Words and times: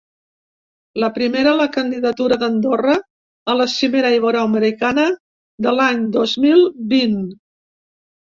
La 1.01 1.09
primera, 1.17 1.51
la 1.57 1.67
candidatura 1.73 2.37
d’Andorra 2.43 2.95
a 3.53 3.55
la 3.59 3.67
cimera 3.75 4.11
iberoamericana 4.15 5.05
de 5.67 5.75
l’any 5.81 6.03
dos 6.17 6.35
mil 6.47 6.65
vint. 6.95 7.21